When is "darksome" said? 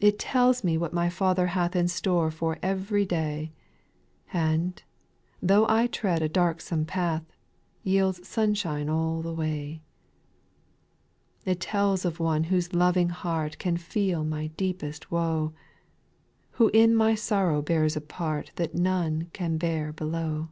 6.28-6.84